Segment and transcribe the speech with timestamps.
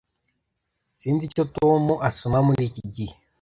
[0.99, 3.13] Sinzi icyo Tom asoma muri iki gihe